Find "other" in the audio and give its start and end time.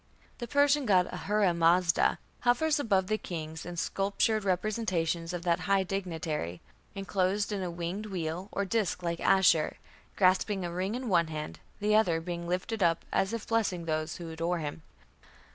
11.95-12.19